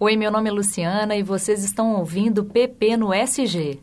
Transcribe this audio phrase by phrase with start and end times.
[0.00, 3.80] Oi, meu nome é Luciana e vocês estão ouvindo PP no SG.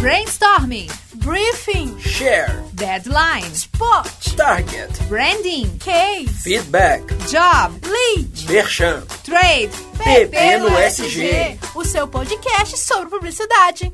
[0.00, 9.68] Brainstorming, briefing, share, deadline, spot, target, branding, case, feedback, job, lead, merchan, trade,
[10.02, 13.92] PP no SG, o seu podcast sobre publicidade.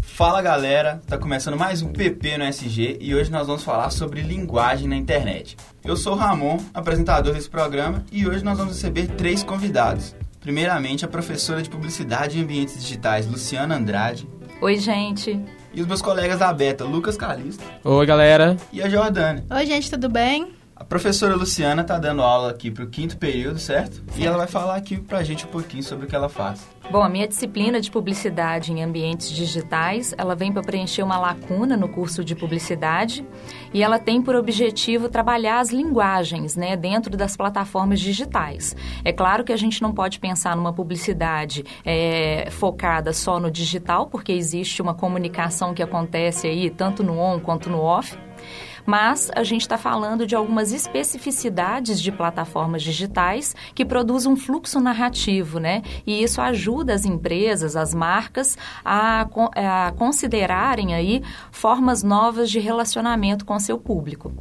[0.00, 4.22] Fala galera, tá começando mais um PP no SG e hoje nós vamos falar sobre
[4.22, 5.56] linguagem na internet.
[5.84, 10.16] Eu sou o Ramon, apresentador desse programa, e hoje nós vamos receber três convidados.
[10.40, 14.26] Primeiramente, a professora de Publicidade e Ambientes Digitais, Luciana Andrade.
[14.62, 15.38] Oi, gente.
[15.74, 17.62] E os meus colegas da Beta, Lucas Calisto.
[17.84, 18.56] Oi, galera.
[18.72, 19.44] E a Jordânia.
[19.50, 20.53] Oi, gente, tudo bem?
[20.76, 24.02] A professora Luciana está dando aula aqui para o quinto período, certo?
[24.16, 26.68] E ela vai falar aqui para a gente um pouquinho sobre o que ela faz.
[26.90, 31.76] Bom, a minha disciplina de publicidade em ambientes digitais, ela vem para preencher uma lacuna
[31.76, 33.24] no curso de publicidade
[33.72, 38.74] e ela tem por objetivo trabalhar as linguagens, né, dentro das plataformas digitais.
[39.04, 44.08] É claro que a gente não pode pensar numa publicidade é, focada só no digital,
[44.08, 48.18] porque existe uma comunicação que acontece aí tanto no on quanto no off
[48.86, 54.80] mas a gente está falando de algumas especificidades de plataformas digitais que produzem um fluxo
[54.80, 55.82] narrativo, né?
[56.06, 63.44] E isso ajuda as empresas, as marcas a, a considerarem aí formas novas de relacionamento
[63.44, 64.32] com seu público.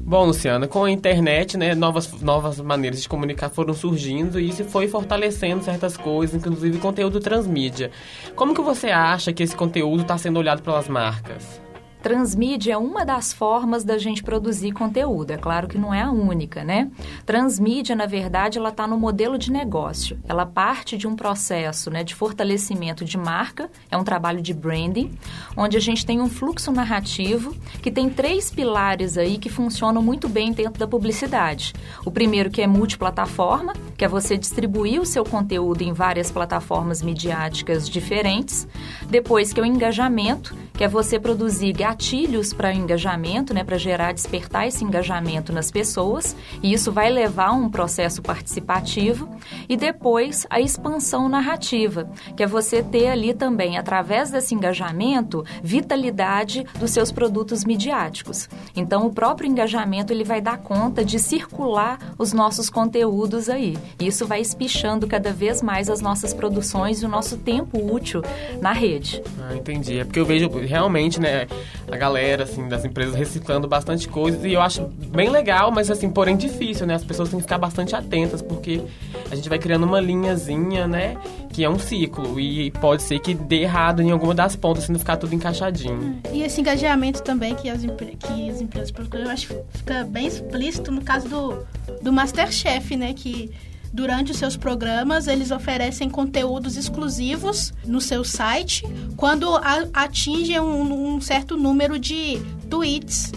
[0.00, 4.64] Bom, Luciana, com a internet, né, novas, novas maneiras de comunicar foram surgindo e isso
[4.64, 7.90] foi fortalecendo certas coisas, inclusive conteúdo transmídia.
[8.34, 11.60] Como que você acha que esse conteúdo está sendo olhado pelas marcas?
[12.02, 15.32] Transmídia é uma das formas da gente produzir conteúdo.
[15.32, 16.90] É claro que não é a única, né?
[17.26, 20.18] Transmídia, na verdade, ela está no modelo de negócio.
[20.28, 25.12] Ela parte de um processo né, de fortalecimento de marca, é um trabalho de branding,
[25.56, 30.28] onde a gente tem um fluxo narrativo que tem três pilares aí que funcionam muito
[30.28, 31.72] bem dentro da publicidade.
[32.04, 37.02] O primeiro que é multiplataforma, que é você distribuir o seu conteúdo em várias plataformas
[37.02, 38.68] midiáticas diferentes.
[39.08, 44.12] Depois que é o engajamento, que é você produzir gatilhos para engajamento, né, para gerar,
[44.12, 49.26] despertar esse engajamento nas pessoas, e isso vai levar a um processo participativo,
[49.66, 56.66] e depois a expansão narrativa, que é você ter ali também, através desse engajamento, vitalidade
[56.78, 58.50] dos seus produtos midiáticos.
[58.76, 63.78] Então, o próprio engajamento ele vai dar conta de circular os nossos conteúdos aí.
[63.98, 68.22] E isso vai espichando cada vez mais as nossas produções e o nosso tempo útil
[68.60, 69.22] na rede.
[69.40, 69.98] Ah, entendi.
[69.98, 71.46] É porque eu vejo realmente, né,
[71.90, 76.10] a galera, assim, das empresas reciclando bastante coisas e eu acho bem legal, mas assim,
[76.10, 76.94] porém difícil, né?
[76.94, 78.82] As pessoas têm que ficar bastante atentas porque
[79.30, 81.16] a gente vai criando uma linhazinha, né?
[81.52, 84.92] Que é um ciclo e pode ser que dê errado em alguma das pontas se
[84.92, 86.20] não ficar tudo encaixadinho.
[86.32, 90.26] E esse engajamento também que as, que as empresas procuram, eu acho que fica bem
[90.26, 91.66] explícito no caso do,
[92.02, 93.14] do Masterchef, né?
[93.14, 93.50] Que
[93.92, 98.84] Durante os seus programas, eles oferecem conteúdos exclusivos no seu site
[99.16, 99.48] quando
[99.92, 102.38] atingem um, um certo número de
[102.68, 103.32] tweets.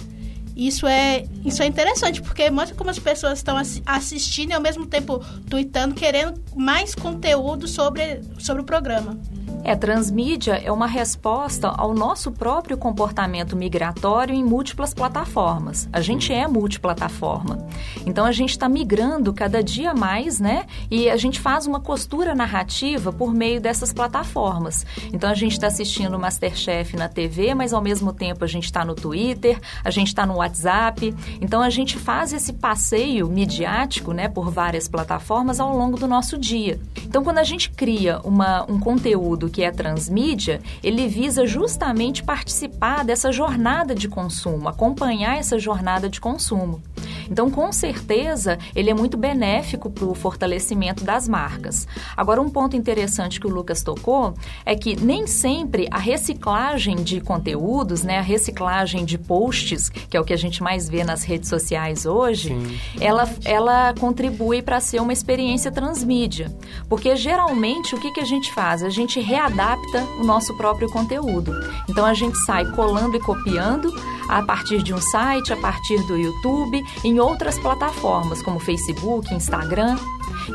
[0.55, 4.85] Isso é, isso é interessante, porque mostra como as pessoas estão assistindo e ao mesmo
[4.85, 9.17] tempo tweetando, querendo mais conteúdo sobre, sobre o programa.
[9.63, 15.87] É, transmídia é uma resposta ao nosso próprio comportamento migratório em múltiplas plataformas.
[15.93, 17.67] A gente é multiplataforma.
[18.05, 20.65] Então a gente está migrando cada dia mais, né?
[20.89, 24.85] E a gente faz uma costura narrativa por meio dessas plataformas.
[25.13, 28.65] Então a gente está assistindo o Masterchef na TV, mas ao mesmo tempo a gente
[28.65, 31.13] está no Twitter, a gente está no WhatsApp.
[31.39, 36.35] Então a gente faz esse passeio midiático, né, por várias plataformas ao longo do nosso
[36.35, 36.79] dia.
[37.05, 43.03] Então quando a gente cria uma, um conteúdo que é transmídia, ele visa justamente participar
[43.03, 46.81] dessa jornada de consumo, acompanhar essa jornada de consumo.
[47.29, 51.87] Então, com certeza, ele é muito benéfico para o fortalecimento das marcas.
[52.15, 54.33] Agora, um ponto interessante que o Lucas tocou
[54.65, 60.19] é que nem sempre a reciclagem de conteúdos, né, a reciclagem de posts, que é
[60.19, 62.53] o que a gente mais vê nas redes sociais hoje,
[62.99, 66.51] ela, ela contribui para ser uma experiência transmídia.
[66.89, 68.83] Porque geralmente o que, que a gente faz?
[68.83, 71.53] A gente readapta o nosso próprio conteúdo.
[71.89, 73.93] Então a gente sai colando e copiando
[74.27, 79.97] a partir de um site, a partir do YouTube, em outras plataformas como Facebook, Instagram.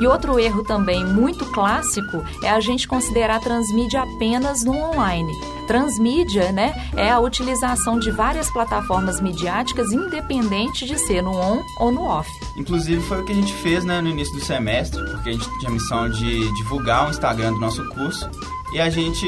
[0.01, 5.33] E outro erro também muito clássico é a gente considerar transmídia apenas no online.
[5.67, 11.91] Transmídia, né, é a utilização de várias plataformas midiáticas independente de ser no on ou
[11.91, 12.31] no off.
[12.57, 15.59] Inclusive foi o que a gente fez né, no início do semestre, porque a gente
[15.59, 18.31] tinha a missão de divulgar o Instagram do nosso curso
[18.73, 19.27] e a gente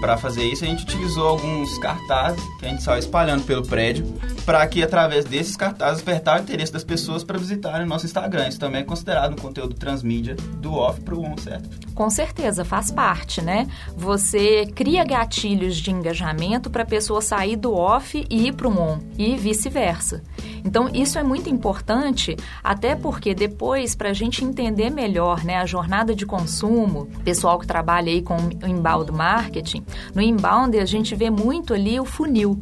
[0.00, 4.04] Para fazer isso, a gente utilizou alguns cartazes que a gente saiu espalhando pelo prédio,
[4.44, 8.48] para que através desses cartazes despertar o interesse das pessoas para visitarem o nosso Instagram.
[8.48, 11.70] Isso também é considerado um conteúdo transmídia do off para o on, certo?
[11.94, 13.68] Com certeza, faz parte, né?
[13.96, 18.76] Você cria gatilhos de engajamento para a pessoa sair do off e ir para o
[18.76, 20.22] on, e vice-versa.
[20.64, 25.66] Então, isso é muito importante, até porque depois, para a gente entender melhor né, a
[25.66, 31.14] jornada de consumo, pessoal que trabalha aí com o inbound marketing, no inbound a gente
[31.14, 32.60] vê muito ali o funil.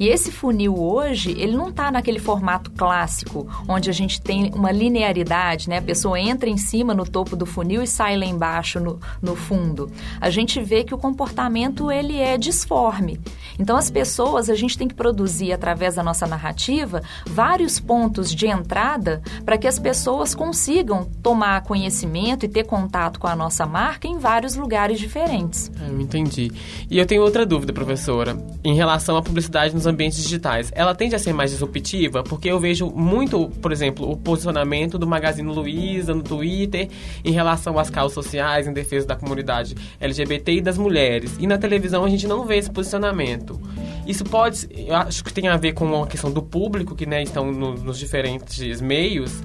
[0.00, 4.72] E esse funil hoje, ele não está naquele formato clássico, onde a gente tem uma
[4.72, 5.76] linearidade, né?
[5.76, 9.36] A pessoa entra em cima no topo do funil e sai lá embaixo no, no
[9.36, 9.92] fundo.
[10.18, 13.20] A gente vê que o comportamento ele é disforme.
[13.58, 18.46] Então as pessoas, a gente tem que produzir através da nossa narrativa vários pontos de
[18.46, 24.08] entrada para que as pessoas consigam tomar conhecimento e ter contato com a nossa marca
[24.08, 25.70] em vários lugares diferentes.
[25.78, 26.50] Ah, eu entendi.
[26.90, 31.14] E eu tenho outra dúvida, professora, em relação à publicidade nos ambientes digitais, ela tende
[31.14, 32.22] a ser mais disruptiva?
[32.22, 36.88] Porque eu vejo muito, por exemplo, o posicionamento do Magazine Luiza no Twitter
[37.24, 41.36] em relação às causas sociais, em defesa da comunidade LGBT e das mulheres.
[41.38, 43.60] E na televisão a gente não vê esse posicionamento.
[44.06, 47.22] Isso pode, eu acho que tem a ver com a questão do público, que né,
[47.22, 49.42] estão no, nos diferentes meios,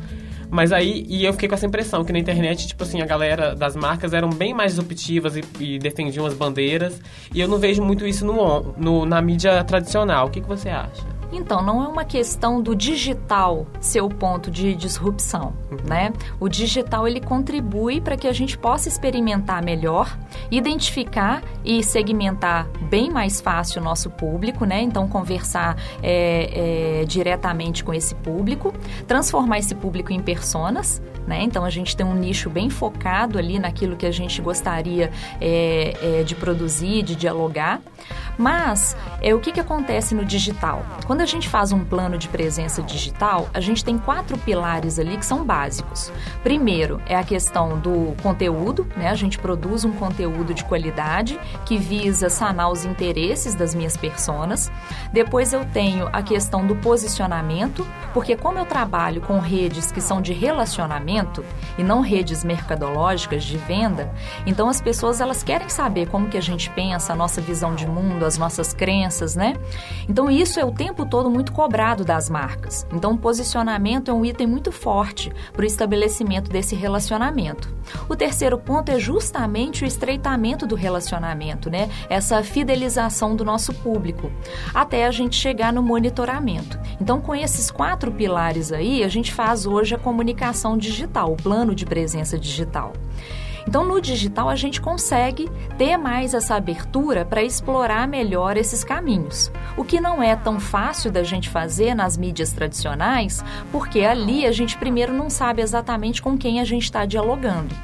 [0.49, 3.55] mas aí, e eu fiquei com essa impressão que na internet, tipo assim, a galera
[3.55, 7.01] das marcas eram bem mais disruptivas e, e defendiam as bandeiras.
[7.33, 10.27] E eu não vejo muito isso no, no na mídia tradicional.
[10.27, 11.14] O que, que você acha?
[11.31, 15.77] Então, não é uma questão do digital ser o ponto de disrupção, uhum.
[15.87, 16.13] né?
[16.39, 20.17] O digital ele contribui para que a gente possa experimentar melhor,
[20.49, 24.81] identificar e segmentar bem mais fácil o nosso público, né?
[24.81, 28.73] Então, conversar é, é, diretamente com esse público,
[29.07, 31.41] transformar esse público em personas, né?
[31.41, 35.11] Então, a gente tem um nicho bem focado ali naquilo que a gente gostaria
[35.41, 37.81] é, é de produzir, de dialogar.
[38.37, 40.85] Mas, é, o que, que acontece no digital?
[41.05, 45.17] Quando a gente faz um plano de presença digital, a gente tem quatro pilares ali
[45.17, 46.11] que são básicos.
[46.43, 49.09] Primeiro é a questão do conteúdo, né?
[49.09, 54.71] A gente produz um conteúdo de qualidade que visa sanar os interesses das minhas personas.
[55.11, 60.21] Depois eu tenho a questão do posicionamento, porque como eu trabalho com redes que são
[60.21, 61.43] de relacionamento
[61.77, 64.09] e não redes mercadológicas de venda,
[64.45, 67.85] então as pessoas elas querem saber como que a gente pensa, a nossa visão de
[67.85, 69.57] mundo, as nossas crenças, né?
[70.07, 72.87] Então isso é o tempo todo muito cobrado das marcas.
[72.93, 77.75] Então o posicionamento é um item muito forte para o estabelecimento desse relacionamento.
[78.07, 81.89] O terceiro ponto é justamente o estreitamento do relacionamento, né?
[82.09, 84.31] Essa fidelização do nosso público,
[84.73, 86.79] até a gente chegar no monitoramento.
[86.99, 91.75] Então com esses quatro pilares aí, a gente faz hoje a comunicação digital, o plano
[91.75, 92.93] de presença digital.
[93.67, 99.51] Então, no digital, a gente consegue ter mais essa abertura para explorar melhor esses caminhos.
[99.75, 104.51] O que não é tão fácil da gente fazer nas mídias tradicionais, porque ali a
[104.51, 107.75] gente primeiro não sabe exatamente com quem a gente está dialogando.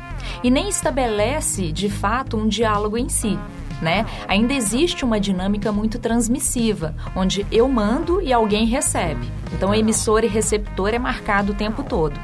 [0.44, 3.40] E nem estabelece, de fato, um diálogo em si.
[3.82, 4.06] Né?
[4.28, 9.28] Ainda existe uma dinâmica muito transmissiva, onde eu mando e alguém recebe.
[9.52, 12.20] Então, emissor e receptor é marcado o tempo todo.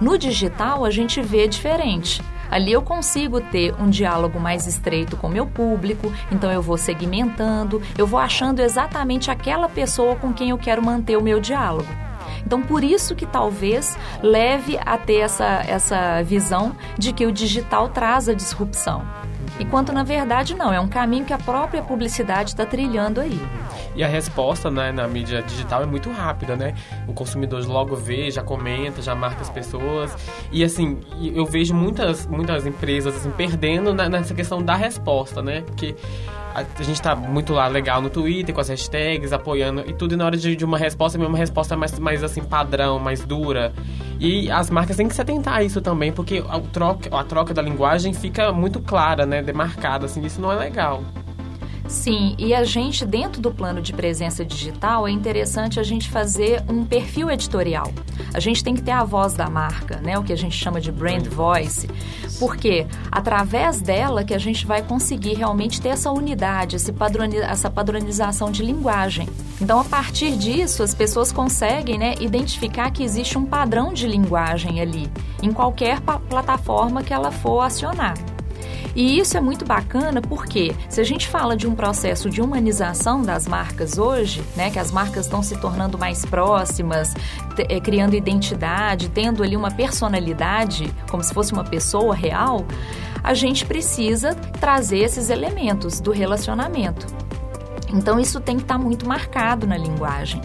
[0.00, 2.22] No digital, a gente vê diferente.
[2.50, 6.78] Ali eu consigo ter um diálogo mais estreito com o meu público, então eu vou
[6.78, 11.88] segmentando, eu vou achando exatamente aquela pessoa com quem eu quero manter o meu diálogo.
[12.46, 17.88] Então, por isso que talvez leve a ter essa, essa visão de que o digital
[17.88, 19.04] traz a disrupção.
[19.58, 23.40] E quanto na verdade não, é um caminho que a própria publicidade está trilhando aí.
[23.94, 26.74] E a resposta né, na mídia digital é muito rápida, né?
[27.08, 30.16] O consumidor logo vê, já comenta, já marca as pessoas.
[30.52, 31.00] E assim,
[31.34, 35.62] eu vejo muitas, muitas empresas assim, perdendo nessa questão da resposta, né?
[35.62, 35.96] Porque
[36.58, 40.16] a, gente tá muito lá legal no Twitter, com as hashtags, apoiando e tudo, e
[40.16, 43.72] na hora de, de uma resposta, uma resposta mais, mais assim, padrão, mais dura.
[44.20, 47.54] E as marcas têm que se atentar a isso também, porque a troca, a troca
[47.54, 49.42] da linguagem fica muito clara, né?
[49.42, 51.02] Demarcada, assim, isso não é legal.
[51.88, 56.62] Sim, e a gente, dentro do plano de presença digital, é interessante a gente fazer
[56.68, 57.90] um perfil editorial.
[58.34, 60.18] A gente tem que ter a voz da marca, né?
[60.18, 61.88] O que a gente chama de brand voice.
[62.38, 68.62] Porque através dela que a gente vai conseguir realmente ter essa unidade, essa padronização de
[68.62, 69.26] linguagem.
[69.58, 74.80] Então, a partir disso, as pessoas conseguem né, identificar que existe um padrão de linguagem
[74.80, 75.10] ali,
[75.42, 78.14] em qualquer plataforma que ela for acionar.
[78.94, 83.22] E isso é muito bacana porque se a gente fala de um processo de humanização
[83.22, 87.14] das marcas hoje, né, que as marcas estão se tornando mais próximas,
[87.58, 92.64] é, criando identidade, tendo ali uma personalidade, como se fosse uma pessoa real,
[93.22, 97.06] a gente precisa trazer esses elementos do relacionamento.
[97.92, 100.40] Então isso tem que estar muito marcado na linguagem.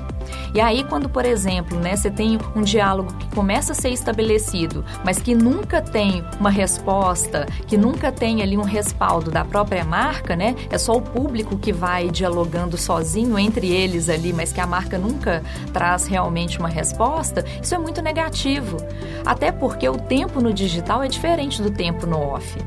[0.53, 4.83] E aí, quando, por exemplo, né, você tem um diálogo que começa a ser estabelecido,
[5.03, 10.35] mas que nunca tem uma resposta, que nunca tem ali um respaldo da própria marca,
[10.35, 10.55] né?
[10.69, 14.97] É só o público que vai dialogando sozinho entre eles ali, mas que a marca
[14.97, 18.77] nunca traz realmente uma resposta, isso é muito negativo.
[19.25, 22.57] Até porque o tempo no digital é diferente do tempo no off.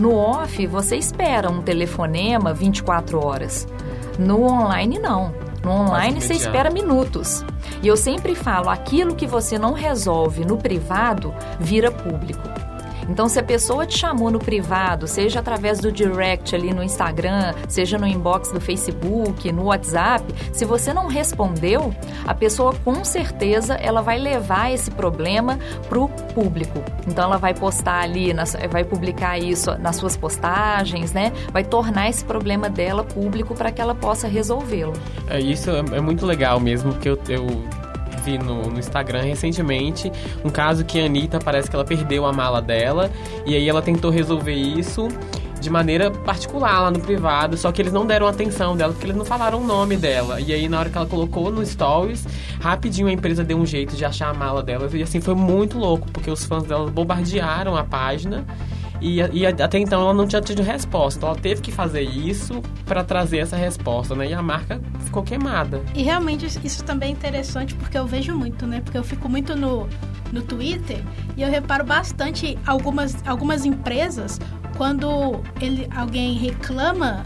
[0.00, 3.66] No off, você espera um telefonema 24 horas.
[4.18, 5.45] No online, não.
[5.66, 7.44] No online você espera minutos.
[7.82, 12.48] E eu sempre falo, aquilo que você não resolve no privado vira público.
[13.08, 17.54] Então, se a pessoa te chamou no privado, seja através do direct ali no Instagram,
[17.68, 21.94] seja no inbox do Facebook, no WhatsApp, se você não respondeu,
[22.26, 25.58] a pessoa com certeza ela vai levar esse problema
[25.88, 26.82] para o público.
[27.06, 28.32] Então, ela vai postar ali,
[28.70, 31.32] vai publicar isso nas suas postagens, né?
[31.52, 34.92] Vai tornar esse problema dela público para que ela possa resolvê-lo.
[35.28, 37.46] É, isso é, é muito legal mesmo, porque eu, eu
[38.26, 40.10] vi no, no, Instagram recentemente
[40.44, 43.10] um caso que a Anitta parece que ela perdeu a mala dela
[43.46, 45.06] e aí ela tentou resolver isso
[45.60, 49.16] de maneira particular lá no privado, só que eles não deram atenção dela porque eles
[49.16, 50.40] não falaram o nome dela.
[50.40, 52.26] E aí na hora que ela colocou no stories,
[52.60, 55.78] rapidinho a empresa deu um jeito de achar a mala dela e assim foi muito
[55.78, 58.44] louco, porque os fãs dela bombardearam a página
[59.00, 61.18] e, e, até então ela não tinha tido resposta.
[61.18, 64.28] Então ela teve que fazer isso para trazer essa resposta, né?
[64.28, 65.82] E a marca ficou queimada.
[65.94, 68.80] E realmente isso também é interessante porque eu vejo muito, né?
[68.80, 69.88] Porque eu fico muito no,
[70.32, 71.02] no Twitter
[71.36, 74.40] e eu reparo bastante algumas, algumas empresas
[74.76, 77.24] quando ele, alguém reclama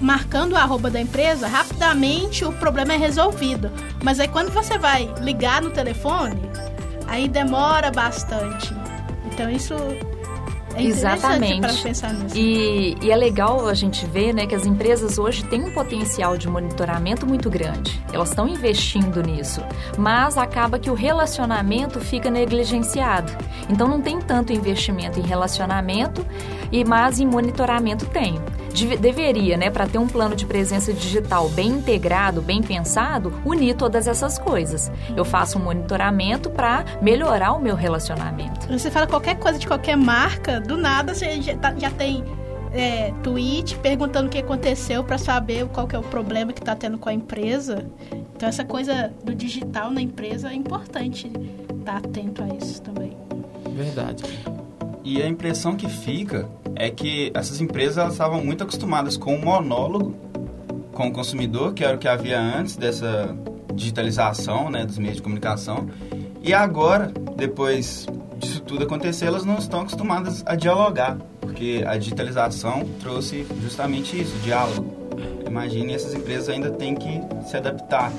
[0.00, 3.70] marcando a arroba da empresa, rapidamente o problema é resolvido.
[4.02, 6.40] Mas aí quando você vai ligar no telefone,
[7.06, 8.72] aí demora bastante.
[9.26, 9.74] Então isso
[10.78, 11.82] é Exatamente.
[11.82, 12.36] Pensar nisso.
[12.36, 16.36] E, e, é legal a gente ver né, que as empresas hoje têm um potencial
[16.36, 18.00] de monitoramento muito grande.
[18.12, 19.60] Elas estão investindo nisso.
[19.96, 23.32] Mas acaba que o relacionamento fica negligenciado.
[23.68, 26.24] Então não tem tanto investimento em relacionamento,
[26.70, 28.38] e mas em monitoramento tem
[29.00, 34.06] deveria, né, para ter um plano de presença digital bem integrado, bem pensado, unir todas
[34.06, 34.90] essas coisas.
[35.16, 38.66] Eu faço um monitoramento para melhorar o meu relacionamento.
[38.68, 42.24] Você fala qualquer coisa de qualquer marca, do nada você já, tá, já tem
[42.72, 46.74] é, tweet perguntando o que aconteceu para saber qual que é o problema que está
[46.74, 47.86] tendo com a empresa.
[48.36, 53.16] Então essa coisa do digital na empresa é importante estar tá atento a isso também.
[53.74, 54.24] Verdade.
[55.08, 56.46] E a impressão que fica
[56.76, 60.14] é que essas empresas estavam muito acostumadas com o monólogo
[60.92, 63.34] com o consumidor, que era o que havia antes dessa
[63.72, 65.88] digitalização né, dos meios de comunicação.
[66.42, 72.86] E agora, depois disso tudo acontecer, elas não estão acostumadas a dialogar, porque a digitalização
[73.00, 74.94] trouxe justamente isso, diálogo.
[75.46, 78.12] Imagine, essas empresas ainda têm que se adaptar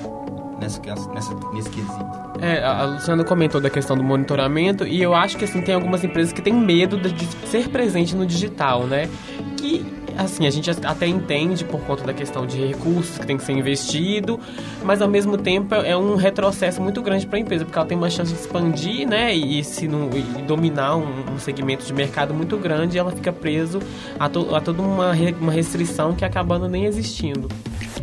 [0.60, 0.82] nessa,
[1.14, 2.20] nessa, nesse quesito.
[2.42, 6.04] É, a Luciana comentou da questão do monitoramento e eu acho que assim tem algumas
[6.04, 9.10] empresas que têm medo de ser presente no digital, né?
[9.58, 9.86] Que
[10.20, 13.54] assim, a gente até entende por conta da questão de recursos que tem que ser
[13.54, 14.40] investido,
[14.84, 17.98] mas ao mesmo tempo é um retrocesso muito grande para a empresa, porque ela tem
[17.98, 22.34] uma chance de expandir, né, e, se não, e dominar um, um, segmento de mercado
[22.34, 23.80] muito grande, e ela fica preso
[24.20, 27.48] a, to, a toda uma, uma restrição que acabando nem existindo.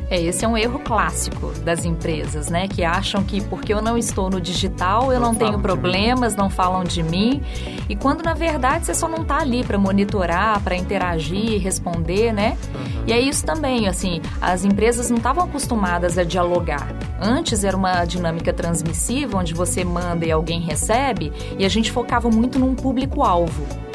[0.09, 2.69] É, esse é um erro clássico das empresas, né?
[2.69, 6.49] Que acham que porque eu não estou no digital, eu não, não tenho problemas, não
[6.49, 7.43] falam de mim.
[7.89, 12.57] E quando na verdade você só não está ali para monitorar, para interagir, responder, né?
[12.75, 13.05] Uhum.
[13.07, 16.95] E é isso também, assim, as empresas não estavam acostumadas a dialogar.
[17.21, 22.29] Antes era uma dinâmica transmissiva, onde você manda e alguém recebe, e a gente focava
[22.31, 23.86] muito num público-alvo.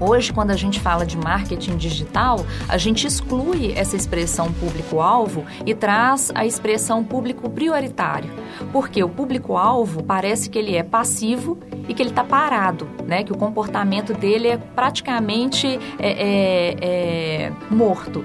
[0.00, 5.74] Hoje, quando a gente fala de marketing digital, a gente exclui essa expressão público-alvo e
[5.74, 8.30] traz a expressão público prioritário.
[8.72, 13.22] Porque o público-alvo parece que ele é passivo e que ele está parado, né?
[13.22, 18.24] Que o comportamento dele é praticamente é, é, é, morto.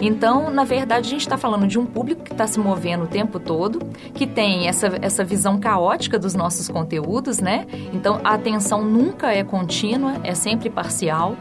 [0.00, 3.06] Então, na verdade, a gente está falando de um público que está se movendo o
[3.06, 3.78] tempo todo,
[4.14, 7.66] que tem essa, essa visão caótica dos nossos conteúdos, né?
[7.92, 11.36] Então, a atenção nunca é contínua, é sempre parcial.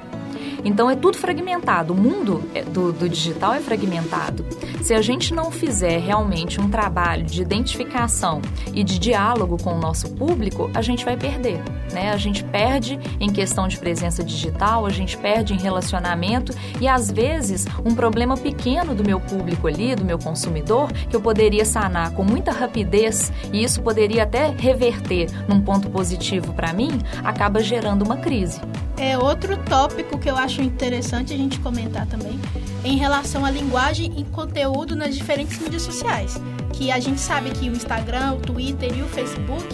[0.64, 1.94] Então é tudo fragmentado.
[1.94, 4.46] O mundo é, do, do, digital é fragmentado.
[4.82, 8.42] Se a gente não fizer realmente um trabalho de identificação
[8.74, 11.62] e de diálogo com o nosso público, a gente vai perder.
[11.92, 12.12] Né?
[12.12, 17.12] A gente perde em questão de presença digital, a gente perde em relacionamento e às
[17.12, 22.12] vezes um problema pequeno do meu público ali, do meu consumidor, que eu poderia sanar
[22.12, 28.04] com muita rapidez e isso poderia até reverter num ponto positivo para mim, acaba gerando
[28.04, 28.60] uma crise.
[28.98, 32.40] é outro tópico que eu acho interessante a gente comentar também
[32.84, 36.40] em relação à linguagem e conteúdo nas diferentes mídias sociais.
[36.74, 39.68] Que a gente sabe que o Instagram, o Twitter e o Facebook,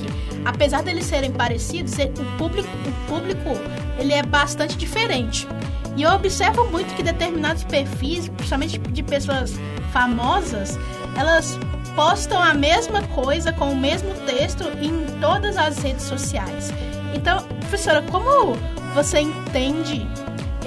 [0.45, 3.49] apesar deles serem parecidos, o público, o público
[3.97, 5.47] ele é bastante diferente.
[5.95, 9.53] E eu observo muito que determinados perfis, principalmente de pessoas
[9.91, 10.77] famosas,
[11.17, 11.59] elas
[11.95, 16.71] postam a mesma coisa com o mesmo texto em todas as redes sociais.
[17.13, 18.55] Então, professora, como
[18.93, 20.07] você entende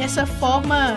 [0.02, 0.97] essa forma,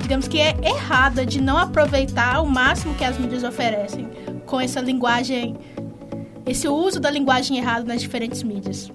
[0.00, 4.08] digamos que é errada, de não aproveitar o máximo que as mídias oferecem
[4.46, 5.56] com essa linguagem,
[6.46, 8.90] esse uso da linguagem errada nas diferentes mídias?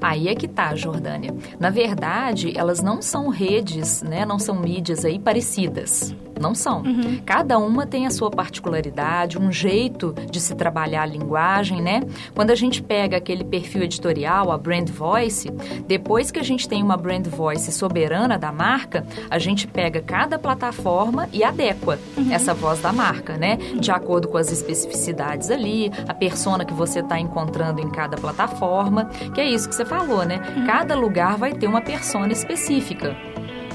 [0.00, 1.34] Aí é que tá, Jordânia.
[1.58, 4.24] Na verdade, elas não são redes, né?
[4.24, 6.14] Não são mídias aí parecidas.
[6.38, 6.82] Não são.
[6.82, 7.20] Uhum.
[7.24, 12.02] Cada uma tem a sua particularidade, um jeito de se trabalhar a linguagem, né?
[12.34, 15.50] Quando a gente pega aquele perfil editorial, a brand voice,
[15.86, 20.38] depois que a gente tem uma brand voice soberana da marca, a gente pega cada
[20.38, 22.32] plataforma e adequa uhum.
[22.32, 23.56] essa voz da marca, né?
[23.56, 29.06] De acordo com as especificidades ali, a persona que você está encontrando em cada plataforma,
[29.34, 30.40] que é isso que você falou, né?
[30.56, 30.66] Uhum.
[30.66, 33.16] Cada lugar vai ter uma persona específica.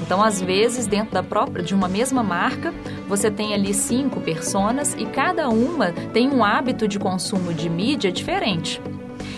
[0.02, 2.74] Então, às vezes, dentro da própria de uma mesma marca,
[3.08, 8.12] você tem ali cinco personas e cada uma tem um hábito de consumo de mídia
[8.12, 8.80] diferente.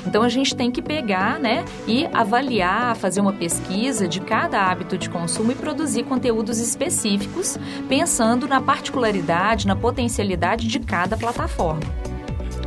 [0.07, 4.97] Então a gente tem que pegar, né, e avaliar, fazer uma pesquisa de cada hábito
[4.97, 7.59] de consumo e produzir conteúdos específicos,
[7.89, 11.81] pensando na particularidade, na potencialidade de cada plataforma.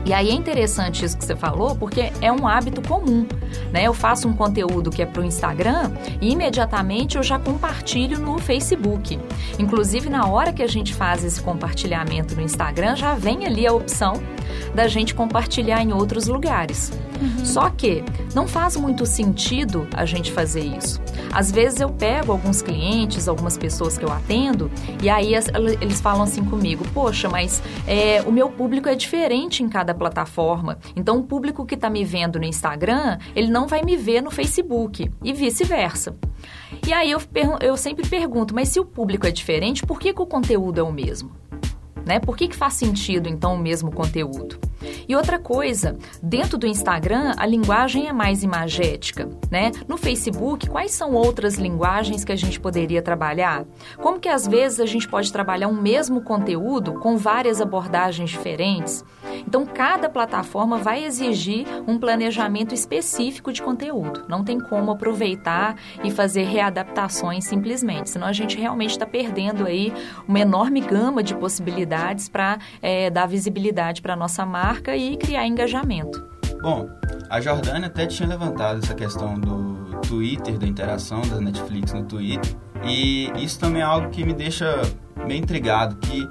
[0.09, 3.27] E aí é interessante isso que você falou, porque é um hábito comum,
[3.71, 3.83] né?
[3.83, 8.39] Eu faço um conteúdo que é para o Instagram e imediatamente eu já compartilho no
[8.39, 9.19] Facebook.
[9.59, 13.71] Inclusive, na hora que a gente faz esse compartilhamento no Instagram, já vem ali a
[13.71, 14.13] opção
[14.73, 16.91] da gente compartilhar em outros lugares.
[17.19, 17.45] Uhum.
[17.45, 21.01] Só que não faz muito sentido a gente fazer isso.
[21.31, 24.71] Às vezes eu pego alguns clientes, algumas pessoas que eu atendo,
[25.01, 25.33] e aí
[25.81, 30.77] eles falam assim comigo: Poxa, mas é, o meu público é diferente em cada plataforma.
[30.95, 34.31] Então, o público que está me vendo no Instagram, ele não vai me ver no
[34.31, 36.15] Facebook, e vice-versa.
[36.88, 37.21] E aí eu,
[37.61, 40.84] eu sempre pergunto: Mas se o público é diferente, por que, que o conteúdo é
[40.84, 41.32] o mesmo?
[42.05, 42.19] Né?
[42.19, 44.68] Por que, que faz sentido, então, o mesmo conteúdo?
[45.10, 49.72] E outra coisa, dentro do Instagram, a linguagem é mais imagética, né?
[49.88, 53.65] No Facebook, quais são outras linguagens que a gente poderia trabalhar?
[53.98, 59.04] Como que às vezes a gente pode trabalhar um mesmo conteúdo com várias abordagens diferentes?
[59.48, 64.26] Então, cada plataforma vai exigir um planejamento específico de conteúdo.
[64.28, 69.91] Não tem como aproveitar e fazer readaptações simplesmente, senão a gente realmente está perdendo aí
[70.28, 75.17] uma enorme gama de possibilidades para é, eh, dar visibilidade para a nossa marca e
[75.17, 76.27] criar engajamento.
[76.62, 76.89] Bom,
[77.29, 82.55] a Jordânia até tinha levantado essa questão do Twitter, da interação da Netflix no Twitter,
[82.83, 84.81] e isso também é algo que me deixa
[85.25, 86.27] meio intrigado, que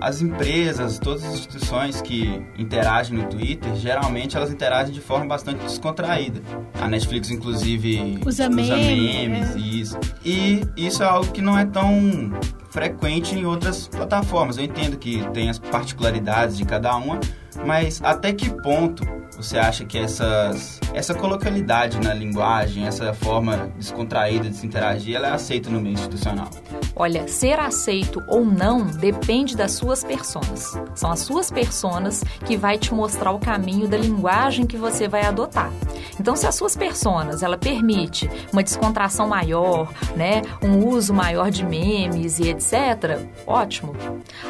[0.00, 5.62] as empresas, todas as instituições que interagem no Twitter, geralmente elas interagem de forma bastante
[5.62, 6.40] descontraída.
[6.80, 9.58] A Netflix, inclusive, usa, usa memes, é.
[9.58, 9.98] e isso.
[10.24, 12.32] E isso é algo que não é tão
[12.70, 14.58] frequente em outras plataformas.
[14.58, 17.18] Eu entendo que tem as particularidades de cada uma,
[17.66, 24.50] mas até que ponto você acha que essas, essa colocalidade na linguagem, essa forma descontraída
[24.50, 26.50] de se interagir, ela é aceita no meio institucional?
[26.96, 30.76] Olha, ser aceito ou não depende das suas personas.
[30.96, 35.24] São as suas personas que vai te mostrar o caminho da linguagem que você vai
[35.24, 35.70] adotar.
[36.18, 41.64] Então, se as suas personas, ela permite uma descontração maior, né, um uso maior de
[41.64, 43.94] memes e etc, ótimo.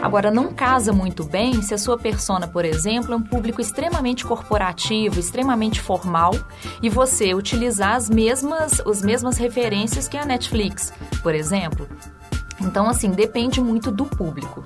[0.00, 4.24] Agora, não casa muito bem se a sua persona, por exemplo, é um público extremamente
[4.24, 4.77] corporativo,
[5.18, 6.34] extremamente formal,
[6.82, 11.88] e você utilizar as mesmas, as mesmas referências que a Netflix, por exemplo.
[12.60, 14.64] Então, assim, depende muito do público.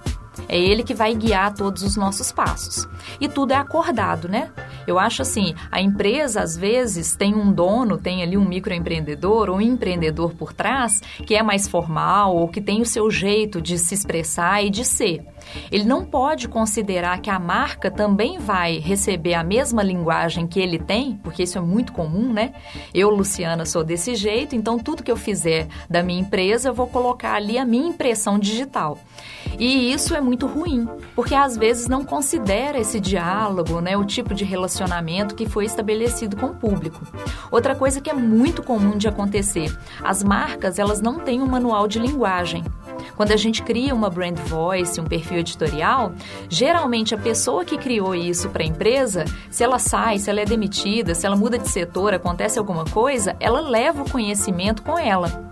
[0.53, 2.87] É ele que vai guiar todos os nossos passos.
[3.19, 4.51] E tudo é acordado, né?
[4.87, 9.57] Eu acho assim, a empresa às vezes tem um dono, tem ali um microempreendedor ou
[9.57, 13.79] um empreendedor por trás que é mais formal ou que tem o seu jeito de
[13.79, 15.25] se expressar e de ser.
[15.71, 20.79] Ele não pode considerar que a marca também vai receber a mesma linguagem que ele
[20.79, 22.53] tem, porque isso é muito comum, né?
[22.93, 26.87] Eu, Luciana, sou desse jeito, então tudo que eu fizer da minha empresa, eu vou
[26.87, 28.99] colocar ali a minha impressão digital.
[29.59, 34.35] E isso é muito ruim, porque às vezes não considera esse diálogo, né, o tipo
[34.35, 37.01] de relacionamento que foi estabelecido com o público.
[37.51, 41.87] Outra coisa que é muito comum de acontecer, as marcas, elas não têm um manual
[41.87, 42.65] de linguagem.
[43.17, 46.13] Quando a gente cria uma brand voice, um perfil editorial,
[46.49, 50.45] geralmente a pessoa que criou isso para a empresa, se ela sai, se ela é
[50.45, 55.52] demitida, se ela muda de setor, acontece alguma coisa, ela leva o conhecimento com ela.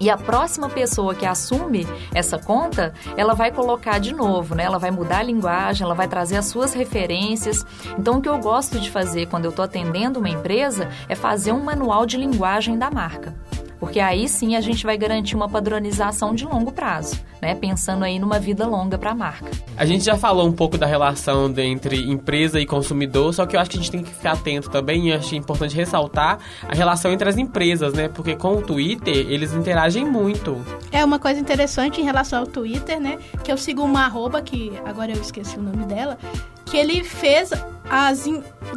[0.00, 4.64] E a próxima pessoa que assume essa conta, ela vai colocar de novo, né?
[4.64, 7.64] Ela vai mudar a linguagem, ela vai trazer as suas referências.
[7.98, 11.52] Então, o que eu gosto de fazer quando eu estou atendendo uma empresa é fazer
[11.52, 13.34] um manual de linguagem da marca
[13.78, 17.54] porque aí sim a gente vai garantir uma padronização de longo prazo, né?
[17.54, 19.50] Pensando aí numa vida longa para a marca.
[19.76, 23.60] A gente já falou um pouco da relação entre empresa e consumidor, só que eu
[23.60, 26.38] acho que a gente tem que ficar atento também e acho importante ressaltar
[26.68, 28.08] a relação entre as empresas, né?
[28.08, 30.56] Porque com o Twitter eles interagem muito.
[30.90, 33.18] É uma coisa interessante em relação ao Twitter, né?
[33.44, 36.18] Que eu sigo uma arroba, que agora eu esqueci o nome dela,
[36.66, 37.52] que ele fez
[37.90, 38.24] as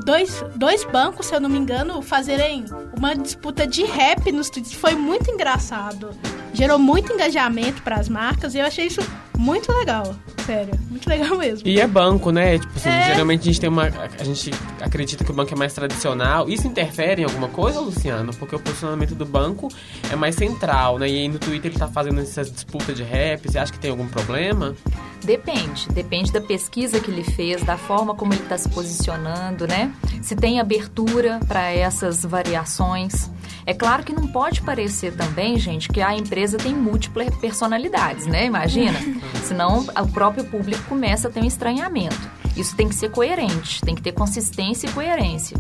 [0.06, 4.74] dois, dois bancos, se eu não me engano, fazerem uma disputa de rap nos tweets.
[4.74, 6.12] Foi muito engraçado.
[6.54, 9.02] Gerou muito engajamento para as marcas e eu achei isso
[9.42, 10.16] muito legal.
[10.46, 11.68] Sério, muito legal mesmo.
[11.68, 12.60] E é banco, né?
[12.60, 13.06] Tipo assim, é...
[13.08, 13.90] geralmente a gente tem uma.
[14.20, 16.48] A gente acredita que o banco é mais tradicional.
[16.48, 18.34] Isso interfere em alguma coisa, Luciano?
[18.36, 19.68] Porque o posicionamento do banco
[20.12, 21.10] é mais central, né?
[21.10, 23.50] E aí no Twitter ele tá fazendo essa disputa de rap.
[23.50, 24.76] Você acha que tem algum problema?
[25.24, 25.88] Depende.
[25.90, 29.94] Depende da pesquisa que ele fez, da forma como ele está se posicionando, né?
[30.22, 33.30] Se tem abertura para essas variações.
[33.66, 38.46] É claro que não pode parecer também, gente, que a empresa tem múltiplas personalidades, né?
[38.46, 39.00] Imagina.
[39.44, 42.42] Senão o próprio público começa a ter um estranhamento.
[42.56, 45.58] Isso tem que ser coerente, tem que ter consistência e coerência.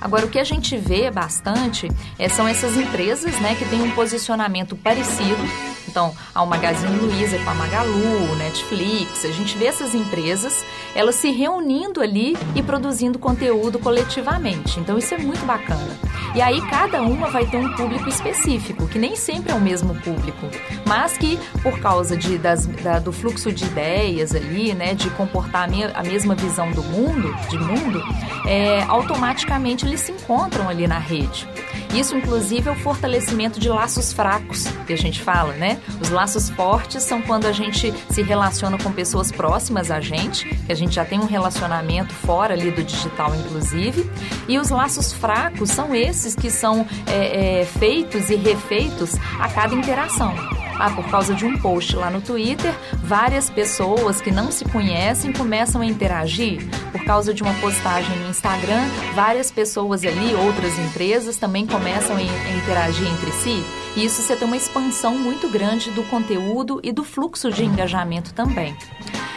[0.00, 3.90] Agora, o que a gente vê bastante é, são essas empresas né, que têm um
[3.92, 5.42] posicionamento parecido.
[5.88, 11.30] Então, a Magazine Luiza com a Magalu, Netflix, a gente vê essas empresas, elas se
[11.30, 14.80] reunindo ali e produzindo conteúdo coletivamente.
[14.80, 15.98] Então, isso é muito bacana.
[16.34, 19.94] E aí, cada uma vai ter um público específico, que nem sempre é o mesmo
[19.94, 20.50] público,
[20.84, 25.64] mas que, por causa de, das, da, do fluxo de ideias ali, né, de comportar
[25.64, 28.02] a, me, a mesma visão do mundo, de mundo,
[28.46, 31.48] é, automaticamente eles se encontram ali na rede.
[31.94, 35.80] Isso, inclusive, é o fortalecimento de laços fracos, que a gente fala, né?
[36.00, 40.72] Os laços fortes são quando a gente se relaciona com pessoas próximas a gente, que
[40.72, 44.10] a gente já tem um relacionamento fora ali do digital, inclusive.
[44.48, 49.72] E os laços fracos são esses que são é, é, feitos e refeitos a cada
[49.72, 50.34] interação.
[50.78, 55.32] Ah, por causa de um post lá no Twitter, várias pessoas que não se conhecem
[55.32, 56.66] começam a interagir.
[56.90, 58.84] Por causa de uma postagem no Instagram,
[59.14, 63.64] várias pessoas ali, outras empresas, também começam a interagir entre si.
[63.96, 68.34] E isso você tem uma expansão muito grande do conteúdo e do fluxo de engajamento
[68.34, 68.76] também.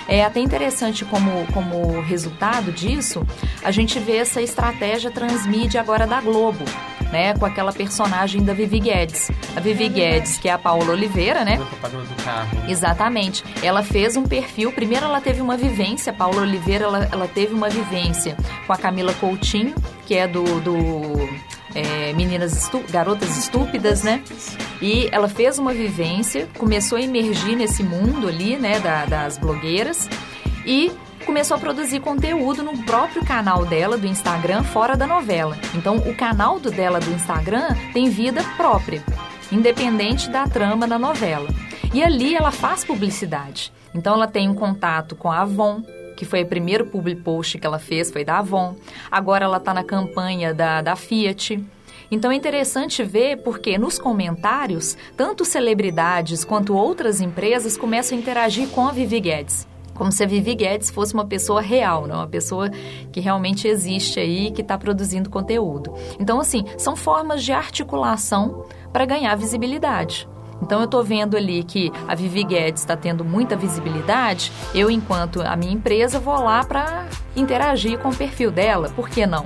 [0.08, 3.26] É até interessante como, como resultado disso,
[3.63, 6.63] a gente vê essa estratégia transmídia agora da Globo
[7.12, 9.32] né, com aquela personagem da Vivi Guedes.
[9.56, 11.58] A Vivi Guedes, que é a Paula Oliveira, né?
[11.58, 12.70] do carro.
[12.70, 13.43] Exatamente.
[13.63, 17.54] Ela fez um perfil, primeiro ela teve uma vivência, a Paula Oliveira, ela, ela teve
[17.54, 21.30] uma vivência com a Camila Coutinho, que é do, do
[21.75, 24.23] é, Meninas Estu Garotas Estúpidas, né?
[24.82, 30.10] E ela fez uma vivência, começou a emergir nesse mundo ali, né, da, das blogueiras
[30.65, 30.91] e
[31.25, 35.58] começou a produzir conteúdo no próprio canal dela do Instagram fora da novela.
[35.75, 39.03] Então, o canal do dela do Instagram tem vida própria,
[39.51, 41.49] independente da trama da novela.
[41.93, 43.73] E ali ela faz publicidade.
[43.93, 45.84] Então, ela tem um contato com a Avon,
[46.17, 48.75] que foi o primeiro public post que ela fez, foi da Avon.
[49.10, 51.63] Agora ela está na campanha da, da Fiat.
[52.10, 58.67] Então é interessante ver porque nos comentários, tanto celebridades quanto outras empresas começam a interagir
[58.69, 62.17] com a Vivi Guedes como se a Vivi Guedes fosse uma pessoa real, não?
[62.17, 62.69] uma pessoa
[63.12, 65.91] que realmente existe aí, que está produzindo conteúdo.
[66.19, 70.30] Então, assim, são formas de articulação para ganhar visibilidade.
[70.62, 74.52] Então eu estou vendo ali que a Vivi Guedes está tendo muita visibilidade.
[74.74, 78.89] Eu, enquanto a minha empresa, vou lá para interagir com o perfil dela.
[78.96, 79.46] Por que não?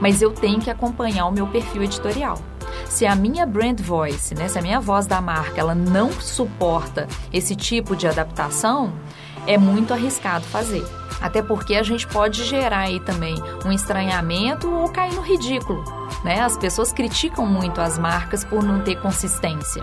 [0.00, 2.38] Mas eu tenho que acompanhar o meu perfil editorial.
[2.86, 7.06] Se a minha brand voice, né, se a minha voz da marca, ela não suporta
[7.32, 8.92] esse tipo de adaptação,
[9.46, 10.84] é muito arriscado fazer.
[11.20, 15.82] Até porque a gente pode gerar aí também um estranhamento ou cair no ridículo.
[16.22, 16.40] Né?
[16.40, 19.82] As pessoas criticam muito as marcas por não ter consistência.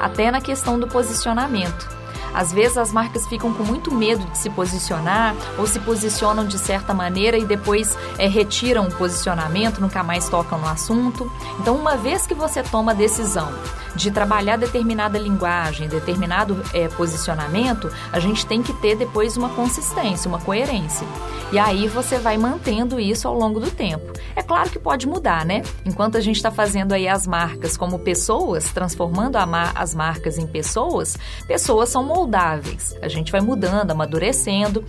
[0.00, 1.99] Até na questão do posicionamento.
[2.34, 6.58] Às vezes as marcas ficam com muito medo de se posicionar ou se posicionam de
[6.58, 11.30] certa maneira e depois é, retiram o posicionamento, nunca mais tocam no assunto.
[11.58, 13.52] Então, uma vez que você toma a decisão
[13.94, 20.28] de trabalhar determinada linguagem, determinado é, posicionamento, a gente tem que ter depois uma consistência,
[20.28, 21.06] uma coerência.
[21.52, 24.12] E aí você vai mantendo isso ao longo do tempo.
[24.36, 25.62] É claro que pode mudar, né?
[25.84, 29.36] Enquanto a gente está fazendo aí as marcas como pessoas, transformando
[29.74, 32.96] as marcas em pessoas, pessoas são moldáveis.
[33.00, 34.84] A gente vai mudando, amadurecendo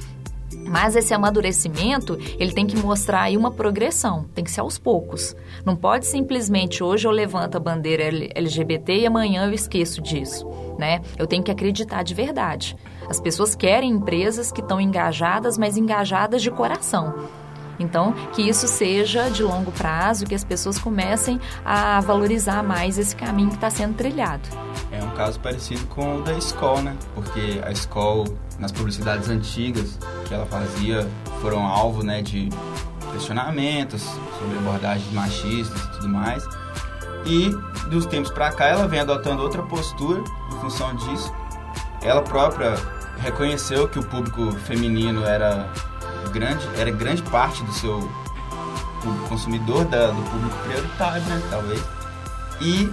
[0.67, 5.35] Mas esse amadurecimento, ele tem que mostrar aí uma progressão, tem que ser aos poucos.
[5.65, 10.45] Não pode simplesmente hoje eu levanto a bandeira LGBT e amanhã eu esqueço disso,
[10.77, 11.01] né?
[11.17, 12.75] Eu tenho que acreditar de verdade.
[13.09, 17.13] As pessoas querem empresas que estão engajadas, mas engajadas de coração.
[17.81, 23.15] Então, que isso seja de longo prazo, que as pessoas comecem a valorizar mais esse
[23.15, 24.47] caminho que está sendo trilhado.
[24.91, 26.97] É um caso parecido com o da escola, né?
[27.15, 28.25] Porque a escola,
[28.59, 31.07] nas publicidades antigas que ela fazia,
[31.41, 32.49] foram alvo né, de
[33.11, 34.01] questionamentos
[34.39, 36.43] sobre abordagens machistas e tudo mais.
[37.25, 37.49] E
[37.89, 41.33] dos tempos para cá ela vem adotando outra postura em função disso.
[42.01, 42.75] Ela própria
[43.19, 45.69] reconheceu que o público feminino era
[46.31, 48.09] grande, era grande parte do seu
[49.27, 51.81] consumidor, da, do público prioritário, né, talvez.
[52.59, 52.91] E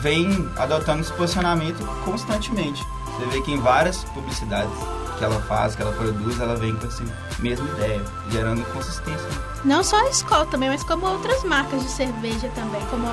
[0.00, 2.84] vem adotando esse posicionamento constantemente.
[3.16, 4.72] Você vê que em várias publicidades
[5.18, 7.02] que ela faz, que ela produz, ela vem com essa
[7.38, 9.26] mesma ideia, gerando consistência.
[9.64, 13.06] Não só a escola também, mas como outras marcas de cerveja também, como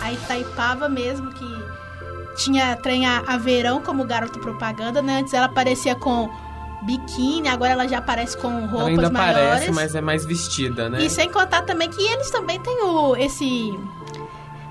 [0.00, 1.64] a Itaipava mesmo, que
[2.36, 5.18] tinha trem a, a verão como garoto propaganda, né?
[5.18, 6.30] Antes ela aparecia com
[6.82, 9.38] biquíni, agora ela já aparece com roupas ela ainda maiores.
[9.38, 11.02] aparece, mas é mais vestida, né?
[11.02, 13.78] E sem contar também que eles também têm o esse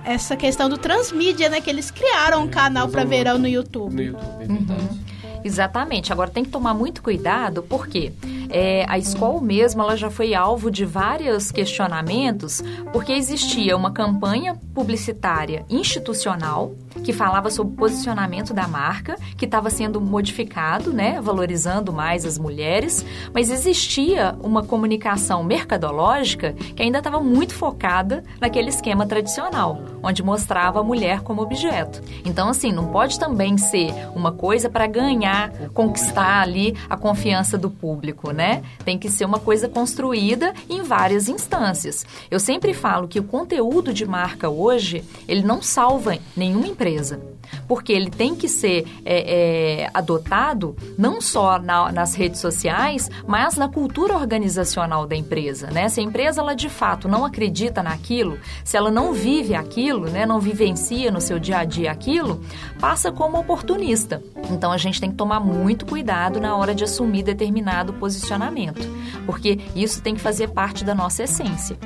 [0.03, 3.93] essa questão do transmídia, né, que eles criaram um canal para verão no YouTube.
[3.93, 4.81] No YouTube, é verdade.
[4.81, 4.99] Uhum.
[5.43, 6.11] Exatamente.
[6.11, 8.11] Agora tem que tomar muito cuidado, porque
[8.49, 14.55] é, a escola mesmo ela já foi alvo de vários questionamentos, porque existia uma campanha
[14.73, 21.93] publicitária institucional que falava sobre o posicionamento da marca, que estava sendo modificado, né, valorizando
[21.93, 29.05] mais as mulheres, mas existia uma comunicação mercadológica que ainda estava muito focada naquele esquema
[29.05, 32.01] tradicional, onde mostrava a mulher como objeto.
[32.25, 37.69] Então, assim, não pode também ser uma coisa para ganhar, conquistar ali a confiança do
[37.69, 38.61] público, né?
[38.83, 42.05] Tem que ser uma coisa construída em várias instâncias.
[42.29, 47.19] Eu sempre falo que o conteúdo de marca hoje, ele não salva nenhuma empresa
[47.67, 53.55] porque ele tem que ser é, é, adotado não só na, nas redes sociais, mas
[53.55, 55.67] na cultura organizacional da empresa.
[55.71, 55.89] Né?
[55.89, 60.25] Se a empresa ela de fato não acredita naquilo, se ela não vive aquilo, né,
[60.25, 62.41] não vivencia no seu dia a dia aquilo,
[62.79, 64.21] passa como oportunista.
[64.49, 68.87] Então a gente tem que tomar muito cuidado na hora de assumir determinado posicionamento,
[69.25, 71.77] porque isso tem que fazer parte da nossa essência.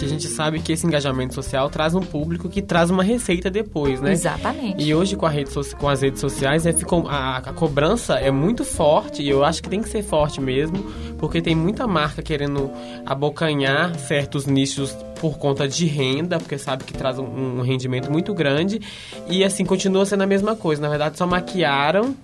[0.00, 3.50] Porque a gente sabe que esse engajamento social traz um público que traz uma receita
[3.50, 4.12] depois, né?
[4.12, 4.82] Exatamente.
[4.82, 8.64] E hoje com, rede, com as redes sociais, é, ficou, a, a cobrança é muito
[8.64, 10.78] forte e eu acho que tem que ser forte mesmo,
[11.18, 12.70] porque tem muita marca querendo
[13.04, 18.32] abocanhar certos nichos por conta de renda, porque sabe que traz um, um rendimento muito
[18.32, 18.80] grande.
[19.28, 20.80] E assim, continua sendo a mesma coisa.
[20.80, 22.16] Na verdade, só maquiaram.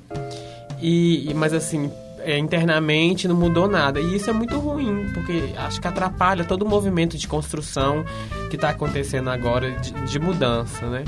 [0.80, 1.90] E, mas assim,
[2.26, 4.00] é, internamente não mudou nada.
[4.00, 8.04] E isso é muito ruim, porque acho que atrapalha todo o movimento de construção
[8.50, 11.04] que está acontecendo agora de, de mudança, né?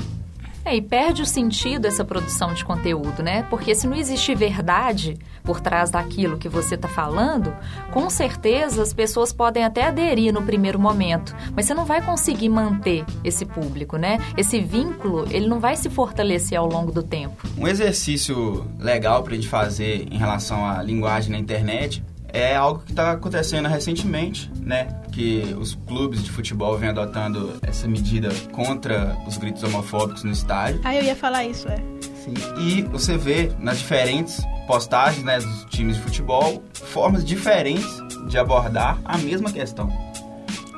[0.69, 3.41] É, e perde o sentido essa produção de conteúdo, né?
[3.49, 7.51] Porque se não existe verdade por trás daquilo que você está falando,
[7.91, 12.49] com certeza as pessoas podem até aderir no primeiro momento, mas você não vai conseguir
[12.49, 14.19] manter esse público, né?
[14.37, 17.47] Esse vínculo, ele não vai se fortalecer ao longo do tempo.
[17.57, 22.03] Um exercício legal para a gente fazer em relação à linguagem na internet
[22.33, 24.87] é algo que está acontecendo recentemente, né?
[25.11, 30.81] Que os clubes de futebol vêm adotando essa medida contra os gritos homofóbicos no estádio.
[30.83, 31.77] Ah, eu ia falar isso, é.
[32.23, 32.33] Sim.
[32.57, 37.89] E você vê nas diferentes postagens né, dos times de futebol formas diferentes
[38.27, 39.89] de abordar a mesma questão.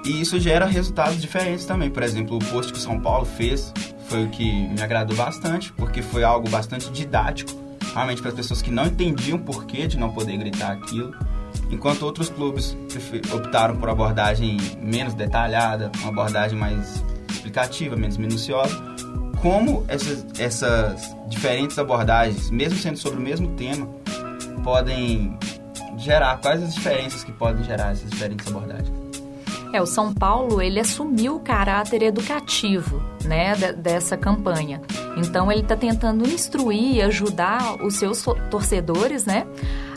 [0.06, 1.90] E isso gera resultados diferentes também.
[1.90, 3.74] Por exemplo, o post que o São Paulo fez
[4.08, 7.52] foi o que me agradou bastante, porque foi algo bastante didático,
[7.94, 11.14] realmente para as pessoas que não entendiam o porquê de não poder gritar aquilo
[11.70, 12.78] enquanto outros clubes
[13.34, 18.76] optaram por abordagem menos detalhada, uma abordagem mais explicativa, menos minuciosa.
[19.42, 23.88] Como essas, essas diferentes abordagens, mesmo sendo sobre o mesmo tema,
[24.64, 25.38] podem
[25.98, 28.92] gerar, quais as diferenças que podem gerar essas diferentes abordagens?
[29.74, 34.81] É, o São Paulo, ele assumiu o caráter educativo, né, dessa campanha.
[35.17, 39.45] Então, ele está tentando instruir e ajudar os seus torcedores, né,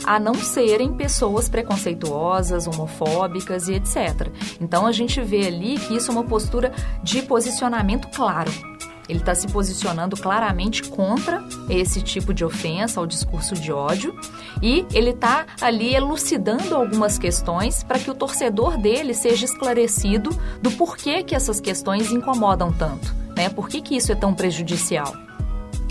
[0.05, 4.29] a não serem pessoas preconceituosas, homofóbicas e etc.
[4.59, 6.71] Então, a gente vê ali que isso é uma postura
[7.03, 8.51] de posicionamento claro.
[9.07, 14.17] Ele está se posicionando claramente contra esse tipo de ofensa ao discurso de ódio
[14.61, 20.29] e ele está ali elucidando algumas questões para que o torcedor dele seja esclarecido
[20.61, 23.49] do porquê que essas questões incomodam tanto, né?
[23.49, 25.24] Por que, que isso é tão prejudicial?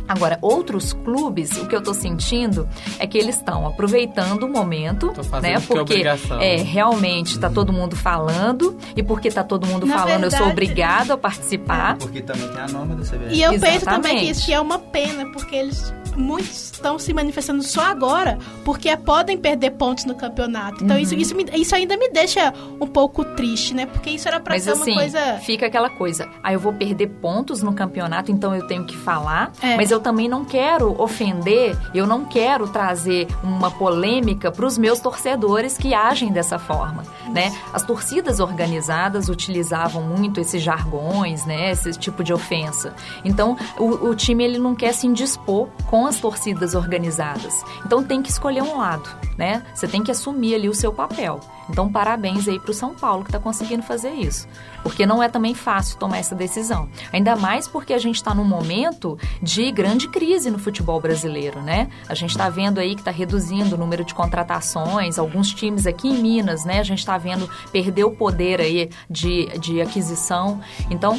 [0.09, 5.07] Agora, outros clubes, o que eu tô sentindo é que eles estão aproveitando o momento,
[5.43, 5.59] né?
[5.61, 9.99] porque é Porque é, realmente tá todo mundo falando e porque tá todo mundo Na
[9.99, 11.97] falando, eu sou verdade- obrigado a participar.
[11.99, 13.35] Porque também tem a norma da CBF.
[13.35, 14.25] E eu penso também Exatamente.
[14.25, 19.37] que isso é uma pena, porque eles muitos estão se manifestando só agora, porque podem
[19.37, 20.85] perder pontos no campeonato.
[20.85, 21.03] Então Uhum.
[21.03, 23.87] isso, isso, me- isso ainda me deixa um pouco triste, né?
[23.87, 25.39] Porque isso era pra Mas ser assim, uma coisa.
[25.43, 26.29] fica aquela coisa.
[26.41, 29.51] Aí eu vou perder pontos no campeonato, então eu tenho que falar.
[29.61, 29.77] É.
[29.77, 35.01] Mas eu também não quero ofender, eu não quero trazer uma polêmica para os meus
[35.01, 37.53] torcedores que agem dessa forma, né?
[37.73, 41.71] As torcidas organizadas utilizavam muito esses jargões, né?
[41.71, 42.95] Esse tipo de ofensa.
[43.25, 47.65] Então, o, o time ele não quer se indispor com as torcidas organizadas.
[47.85, 49.63] Então tem que escolher um lado, né?
[49.75, 51.41] Você tem que assumir ali o seu papel.
[51.69, 54.47] Então, parabéns aí para o São Paulo que está conseguindo fazer isso.
[54.83, 56.89] Porque não é também fácil tomar essa decisão.
[57.13, 61.89] Ainda mais porque a gente está num momento de grande crise no futebol brasileiro, né?
[62.09, 66.09] A gente está vendo aí que está reduzindo o número de contratações, alguns times aqui
[66.09, 66.81] em Minas, né?
[66.81, 70.61] A gente está vendo perder o poder aí de, de aquisição.
[70.91, 71.19] Então,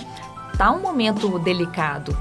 [0.57, 2.15] tá um momento delicado.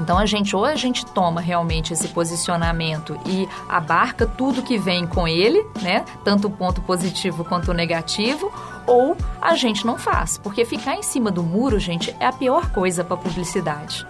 [0.00, 5.06] Então a gente ou a gente toma realmente esse posicionamento e abarca tudo que vem
[5.06, 6.04] com ele, né?
[6.24, 8.52] Tanto o ponto positivo quanto o negativo,
[8.86, 12.70] ou a gente não faz, porque ficar em cima do muro, gente, é a pior
[12.70, 14.06] coisa para publicidade.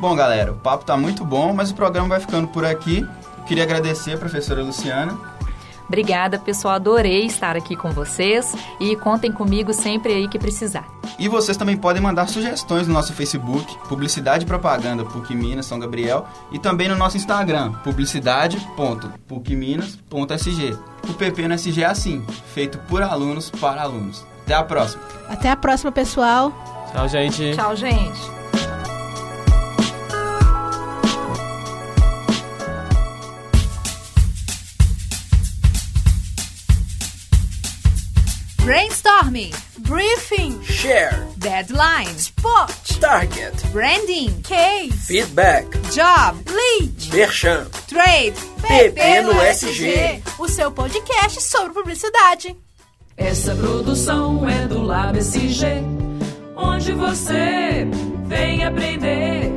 [0.00, 3.06] Bom, galera, o papo tá muito bom, mas o programa vai ficando por aqui.
[3.46, 5.18] Queria agradecer a professora Luciana.
[5.92, 10.88] Obrigada, pessoal, adorei estar aqui com vocês e contem comigo sempre aí que precisar.
[11.18, 15.78] E vocês também podem mandar sugestões no nosso Facebook, Publicidade e Propaganda PUC Minas São
[15.78, 20.78] Gabriel, e também no nosso Instagram, publicidade.pucminas.sg.
[21.10, 22.24] O PP no SG é assim,
[22.54, 24.24] feito por alunos para alunos.
[24.44, 25.02] Até a próxima!
[25.28, 26.50] Até a próxima, pessoal.
[26.90, 27.54] Tchau, gente.
[27.54, 28.41] Tchau, gente.
[38.64, 40.62] Brainstorming, Briefing.
[40.62, 41.26] Share.
[41.38, 42.70] deadline, Spot.
[43.00, 43.54] Target.
[43.72, 45.06] branding, Case.
[45.06, 45.66] Feedback.
[45.92, 47.12] job, Lead.
[47.12, 47.66] Merchan.
[47.88, 50.22] trade, PP no SG.
[50.38, 52.56] O seu podcast sobre publicidade.
[53.16, 55.82] Essa produção é do Lab SG,
[56.56, 57.84] onde você
[58.26, 59.50] vem aprender